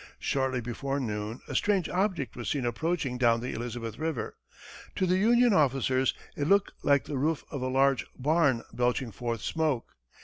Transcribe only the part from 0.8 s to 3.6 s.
noon, a strange object was seen approaching down the